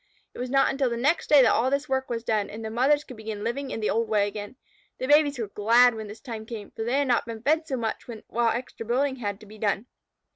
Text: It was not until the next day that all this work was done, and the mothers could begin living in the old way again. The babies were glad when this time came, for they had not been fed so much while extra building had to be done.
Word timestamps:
It 0.33 0.39
was 0.39 0.49
not 0.49 0.71
until 0.71 0.89
the 0.89 0.97
next 0.97 1.27
day 1.29 1.43
that 1.43 1.53
all 1.53 1.69
this 1.69 1.87
work 1.87 2.09
was 2.09 2.23
done, 2.23 2.49
and 2.49 2.65
the 2.65 2.71
mothers 2.71 3.03
could 3.03 3.17
begin 3.17 3.43
living 3.43 3.69
in 3.69 3.81
the 3.81 3.91
old 3.91 4.09
way 4.09 4.27
again. 4.27 4.55
The 4.97 5.05
babies 5.05 5.37
were 5.37 5.47
glad 5.49 5.93
when 5.93 6.07
this 6.07 6.19
time 6.21 6.47
came, 6.47 6.71
for 6.71 6.83
they 6.83 6.97
had 6.97 7.07
not 7.07 7.27
been 7.27 7.43
fed 7.43 7.67
so 7.67 7.77
much 7.77 8.07
while 8.27 8.49
extra 8.49 8.83
building 8.83 9.17
had 9.17 9.39
to 9.41 9.45
be 9.45 9.59
done. 9.59 9.85